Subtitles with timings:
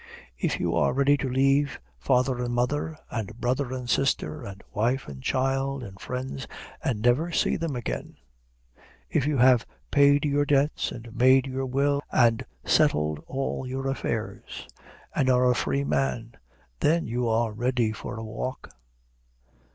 [0.39, 5.07] If you are ready to leave father and mother, and brother and sister, and wife
[5.07, 6.47] and child and friends,
[6.83, 8.17] and never see them again,
[9.11, 14.67] if you have paid your debts, and made your will, and settled all your affairs,
[15.13, 16.31] and are a free man,
[16.79, 18.71] then you are ready for a walk.